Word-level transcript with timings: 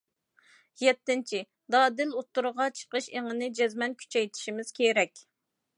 يەتتىنچى، 0.83 1.41
دادىل 1.75 2.15
ئوتتۇرىغا 2.15 2.69
چىقىش 2.81 3.11
ئېڭىنى 3.13 3.53
جەزمەن 3.61 3.97
كۈچەيتىشىمىز 4.03 4.75
كېرەك. 4.83 5.25